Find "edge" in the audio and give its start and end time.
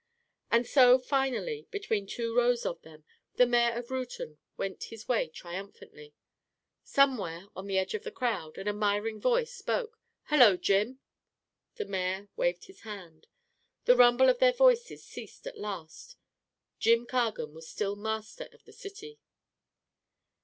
7.77-7.93